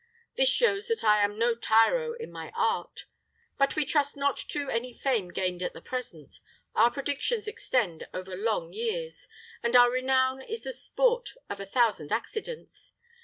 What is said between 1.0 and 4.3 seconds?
I am no tyro in my art. But we trust